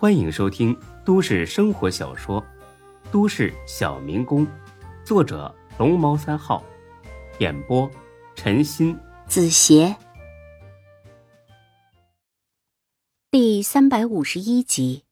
[0.00, 0.74] 欢迎收听
[1.04, 2.40] 都市生活小说
[3.12, 4.46] 《都市小民工》，
[5.04, 6.64] 作者龙猫三号，
[7.38, 7.86] 演播
[8.34, 9.94] 陈鑫、子邪，
[13.30, 15.04] 第三百五十一集。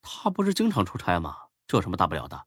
[0.00, 1.34] 他不是经常出差吗？
[1.66, 2.40] 这有什么大不了的？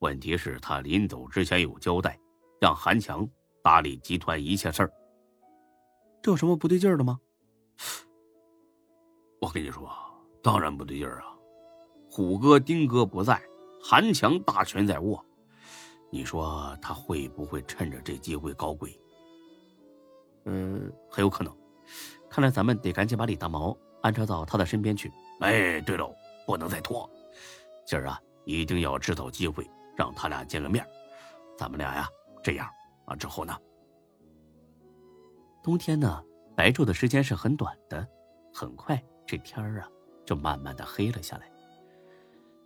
[0.00, 2.20] 问题是，他临走之前有交代，
[2.60, 3.26] 让韩强
[3.62, 4.92] 打理集团一切事儿。
[6.20, 7.18] 这有什么不对劲儿的吗？
[9.40, 9.90] 我跟你说，
[10.42, 11.26] 当然不对劲儿啊！
[12.10, 13.40] 虎哥、丁哥不在，
[13.82, 15.24] 韩强大权在握，
[16.10, 18.98] 你说他会不会趁着这机会搞鬼？
[20.44, 21.56] 嗯，很有可能。
[22.28, 25.12] 看来咱们得赶紧把李大毛安插到他的身边去。
[25.40, 26.14] 哎，对喽，
[26.46, 27.08] 不能再拖，
[27.86, 30.84] 今儿啊，一定要制造机会让他俩见个面。
[31.56, 32.08] 咱们俩呀，
[32.42, 32.68] 这样
[33.06, 33.56] 啊，之后呢？
[35.62, 36.22] 冬天呢，
[36.56, 38.06] 白昼的时间是很短的，
[38.52, 39.00] 很快。
[39.24, 39.88] 这天儿啊，
[40.24, 41.50] 就慢慢的黑了下来。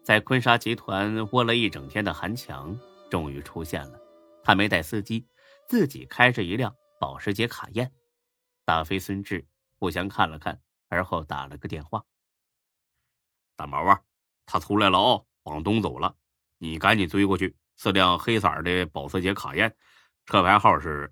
[0.02, 2.78] 在坤沙集团窝了一整天的韩强
[3.10, 4.00] 终于出现了。
[4.44, 5.26] 他没带司机，
[5.68, 7.92] 自己开着一辆保时捷卡宴。
[8.64, 9.44] 大飞、孙志
[9.78, 12.04] 互相看了看，而后打了个电话
[13.56, 14.00] ：“大毛啊，
[14.46, 16.14] 他出来了哦，往东走了，
[16.58, 17.56] 你赶紧追过去。
[17.76, 19.76] 是辆黑色的保时捷卡宴，
[20.24, 21.10] 车牌号是……”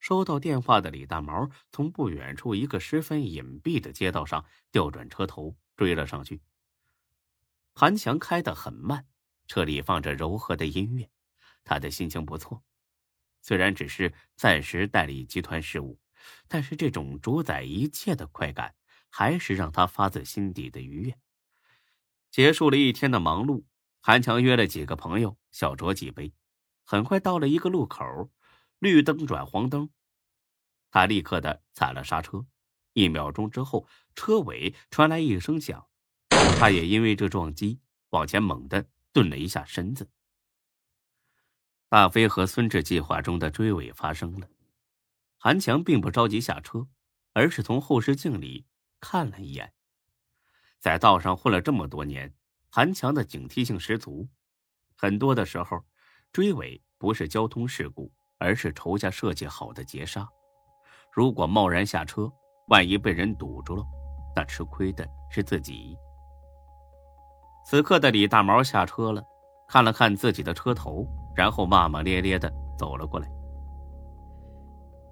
[0.00, 6.40] 收到电话的李大毛从不远处一个十分隐蔽的街道上调转车头追了上去。
[7.72, 9.04] 韩强开得很慢，
[9.48, 11.10] 车里放着柔和的音乐，
[11.64, 12.62] 他的心情不错。
[13.40, 15.98] 虽然只是暂时代理集团事务，
[16.46, 18.76] 但是这种主宰一切的快感，
[19.08, 21.18] 还是让他发自心底的愉悦。
[22.30, 23.64] 结束了一天的忙碌，
[24.00, 26.32] 韩强约了几个朋友小酌几杯，
[26.84, 28.30] 很快到了一个路口。
[28.78, 29.90] 绿灯转黄灯，
[30.92, 32.46] 他立刻的踩了刹车。
[32.92, 35.86] 一秒钟之后，车尾传来一声响，
[36.58, 40.10] 他也因为这撞击往前猛地顿了一下身子。
[41.88, 44.48] 大飞和孙志计划中的追尾发生了。
[45.36, 46.86] 韩强并不着急下车，
[47.32, 48.66] 而是从后视镜里
[49.00, 49.72] 看了一眼。
[50.78, 52.34] 在道上混了这么多年，
[52.68, 54.28] 韩强的警惕性十足。
[54.94, 55.84] 很多的时候，
[56.32, 58.12] 追尾不是交通事故。
[58.42, 60.28] 而是仇家设计好的劫杀。
[61.12, 62.28] 如果贸然下车，
[62.72, 63.84] 万一被人堵住了，
[64.34, 65.94] 那吃亏的是自己。
[67.66, 69.22] 此刻的李大毛下车了，
[69.68, 73.28] 看了看自己的车头，然后骂骂咧咧的走了过来。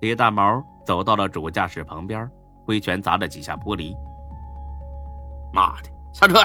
[0.01, 2.27] 李大毛走到了主驾驶旁边，
[2.65, 3.95] 挥拳砸了几下玻璃。
[5.53, 6.43] 妈的，下车！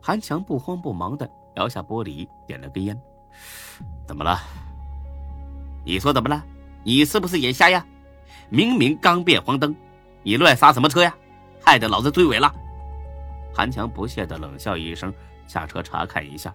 [0.00, 2.98] 韩强不慌不忙的摇下玻璃，点了根烟。
[4.06, 4.38] 怎么了？
[5.84, 6.42] 你说怎么了？
[6.82, 7.86] 你是不是眼瞎呀？
[8.50, 9.74] 明明刚变黄灯，
[10.22, 11.14] 你乱刹什么车呀？
[11.60, 12.52] 害得老子追尾了！
[13.54, 15.12] 韩强不屑的冷笑一声，
[15.46, 16.54] 下车查看一下，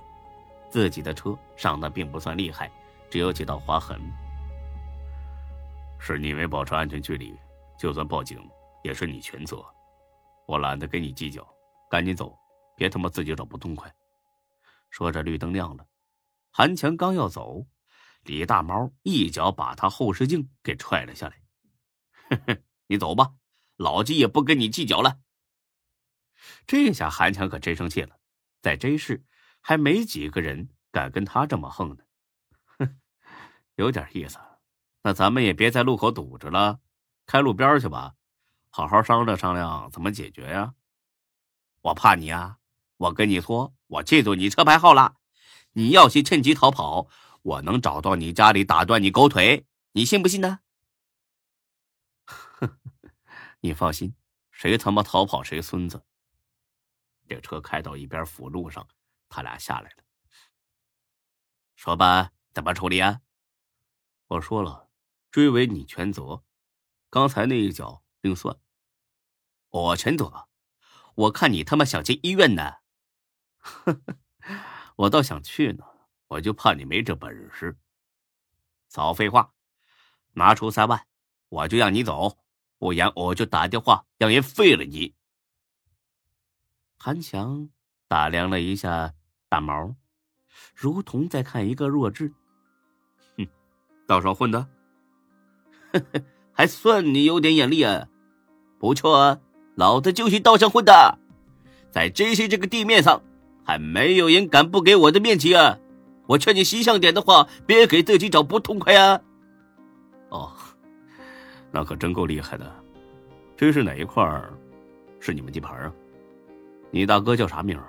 [0.69, 2.69] 自己的车伤的并不算厉害，
[3.09, 3.99] 只有几道划痕。
[5.97, 7.35] 是你没保持安全距离，
[7.77, 8.39] 就算报警
[8.83, 9.63] 也是你全责。
[10.45, 11.45] 我懒得跟你计较，
[11.89, 12.37] 赶紧走，
[12.75, 13.91] 别他妈自己找不痛快。
[14.89, 15.85] 说着，绿灯亮了，
[16.51, 17.65] 韩强刚要走。
[18.23, 21.35] 李大毛一脚把他后视镜给踹了下来，
[22.29, 23.33] 哼 你走吧，
[23.77, 25.19] 老子也不跟你计较了。
[26.65, 28.17] 这下韩强可真生气了，
[28.61, 29.23] 在 J 市
[29.61, 32.03] 还没几个人敢跟他这么横呢。
[32.77, 32.99] 哼，
[33.75, 34.37] 有点意思。
[35.03, 36.79] 那咱们也别在路口堵着了，
[37.25, 38.15] 开路边去吧，
[38.69, 40.73] 好好商量商量怎么解决呀。
[41.81, 42.57] 我怕你啊，
[42.97, 45.15] 我跟你说，我记住你车牌号了，
[45.73, 47.07] 你要是趁机逃跑。
[47.41, 50.59] 我能找到你家里，打断你狗腿，你信不信呢？
[53.61, 54.15] 你放心，
[54.51, 56.05] 谁他妈逃跑谁孙子。
[57.27, 58.87] 这车开到一边辅路上，
[59.27, 60.03] 他俩下来了。
[61.75, 63.21] 说吧，怎么处理啊？
[64.27, 64.89] 我说了，
[65.31, 66.43] 追尾你全责，
[67.09, 68.57] 刚才那一脚另算。
[69.69, 70.47] 我全责？
[71.15, 72.77] 我看你他妈想进医院呢。
[74.97, 75.85] 我倒想去呢。
[76.29, 77.79] 我就怕你没这本事，
[78.87, 79.55] 少废话，
[80.33, 81.07] 拿出三万，
[81.47, 82.37] 我就让你走，
[82.79, 85.13] 不然我就打电话让人废了你。
[86.97, 87.69] 韩强
[88.07, 89.13] 打量了一下
[89.47, 89.95] 大毛，
[90.73, 92.33] 如同在看一个弱智。
[93.37, 93.47] 哼，
[94.07, 94.67] 道上混的，
[96.51, 98.07] 还算你有点眼力啊，
[98.79, 99.39] 不错啊，
[99.75, 101.19] 老子就是道上混的，
[101.91, 103.21] 在真心这个地面上，
[103.63, 105.77] 还没有人敢不给我的面子啊。
[106.27, 109.21] 我劝你形象点的话，别给自己找不痛快啊。
[110.29, 110.53] 哦，
[111.71, 112.71] 那可真够厉害的。
[113.55, 114.51] 这是哪一块儿？
[115.19, 115.93] 是你们地盘啊？
[116.91, 117.83] 你大哥叫啥名儿？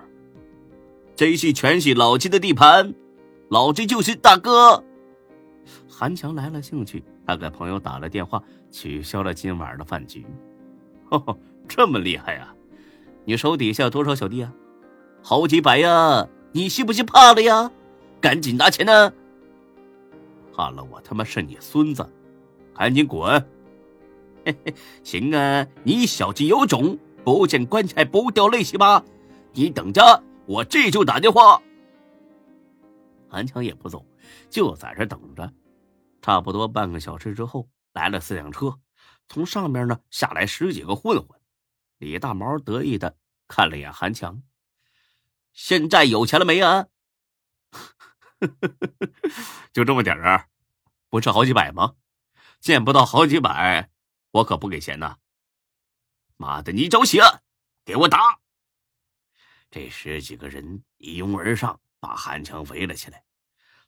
[1.15, 2.95] 这是全系老金的地盘，
[3.49, 4.83] 老金就是大哥。
[5.89, 10.27] 韩强来了兴趣，他给朋友打了电话，取消了今晚的饭局。
[11.11, 11.39] 哦，
[11.69, 12.55] 这么厉害呀！
[13.25, 14.53] 你手底下多少小弟啊？
[15.23, 16.27] 好几百呀！
[16.53, 17.71] 你是不是怕了呀？
[18.21, 19.13] 赶紧拿钱呢！
[20.53, 22.05] 怕了，我他妈是你孙子！
[22.75, 23.47] 赶紧滚！
[24.45, 29.05] 嘿嘿，行啊，你小子有种，不见棺材不掉泪是吧？
[29.53, 31.61] 你等着，我这就打电话。
[33.29, 34.05] 韩强也不走，
[34.49, 35.53] 就在这等着。
[36.23, 38.79] 差不多半个小时之后，来了四辆车，
[39.29, 41.41] 从上面呢下来十几个混混。
[41.99, 43.17] 李大毛得意的
[43.47, 44.43] 看了眼韩强
[45.53, 46.87] ：“现在有钱了没啊
[49.73, 50.49] ？”“就这么点儿，
[51.11, 51.95] 不是好几百吗？
[52.59, 53.91] 见不到好几百，
[54.31, 55.19] 我可不给钱呐
[56.37, 57.19] ！”“妈的，你找死！
[57.85, 58.19] 给我打！”
[59.71, 63.25] 这十几个人一拥而上，把韩强围了起来。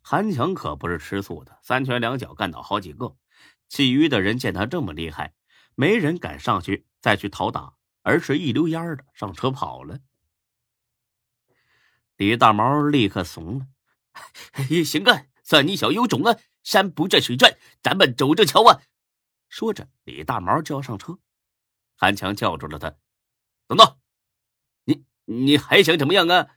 [0.00, 3.16] 韩强可不是吃素的，三拳两脚干倒好几个。
[3.68, 5.34] 其余的人见他这么厉害，
[5.74, 10.00] 没人敢上去再去讨打，而是一溜烟的上车跑了。
[12.16, 13.66] 李大毛立刻怂了
[14.84, 16.38] ：“行啊，算你小有种啊！
[16.62, 18.82] 山不转水转，咱们走着瞧啊！”
[19.52, 21.18] 说着，李大毛就要上车，
[21.94, 22.96] 韩强叫住了他
[23.68, 23.98] ：“等等，
[24.84, 26.56] 你你还想怎么样啊？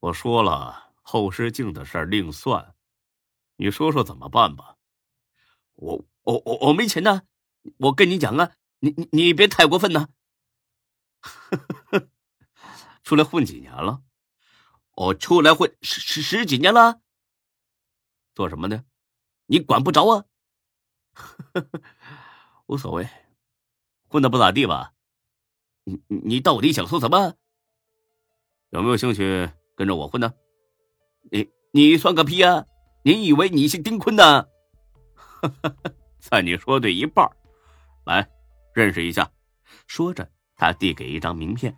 [0.00, 2.74] 我说了。”后视镜的事另算，
[3.56, 4.78] 你说说怎么办吧？
[5.74, 7.24] 我我我我没钱呢，
[7.76, 10.08] 我跟你讲啊，你你你别太过分呐。
[13.04, 14.02] 出来混几年了？
[14.92, 17.02] 我出来混十十十几年了。
[18.34, 18.86] 做什么的？
[19.44, 20.24] 你管不着啊。
[22.66, 23.08] 无所谓，
[24.08, 24.92] 混的不咋地吧？
[25.84, 27.34] 你你到底想说什么？
[28.70, 30.32] 有没有兴趣跟着我混呢？
[31.30, 32.64] 你你算个屁啊！
[33.02, 34.46] 你以为你是丁坤呢？
[36.20, 37.30] 算你说对一半
[38.06, 38.28] 来，
[38.74, 39.30] 认识一下。
[39.86, 41.76] 说着，他递给一张名片，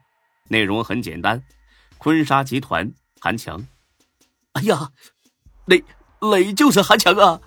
[0.48, 1.42] 内容很简单：
[1.98, 3.66] 坤沙集团韩强。
[4.52, 4.92] 哎呀，
[5.66, 5.82] 磊
[6.20, 7.40] 磊就是韩强啊！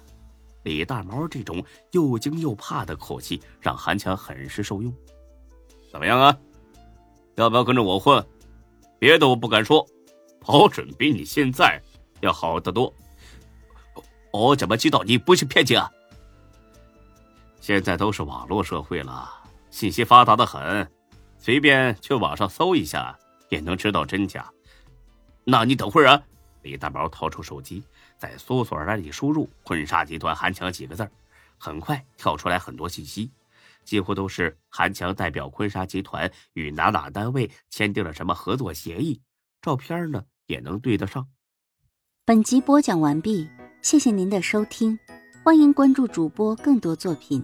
[0.64, 4.94] 李大毛这种又惊又怕的口气，让韩强很是受用。
[5.92, 6.38] 怎么样啊？
[7.36, 8.26] 要不要跟着我混？
[9.00, 9.88] 别的我不敢说，
[10.42, 11.82] 保准比你现在。
[12.22, 12.94] 要好得多，
[14.34, 15.90] 我怎么知道你不是骗子啊？
[17.62, 19.32] 现在都是网络社会了，
[19.72, 20.86] 信息发达的很，
[21.38, 23.18] 随便去网上搜一下
[23.48, 24.52] 也能知道真假。
[25.46, 26.22] 那你等会儿啊！
[26.62, 27.82] 李大毛掏出手机，
[28.20, 31.10] 在搜索栏里输入“坤沙集团韩强”几个字
[31.58, 33.32] 很快跳出来很多信息，
[33.86, 39.22] 几乎都是韩强代表坤沙集团与哪哪单位签订了什么合作协议，
[39.62, 41.28] 照片呢也能对得上。
[42.26, 43.50] 本集播讲完毕，
[43.82, 45.00] 谢谢您的收听，
[45.44, 47.44] 欢迎关注主播更多作品。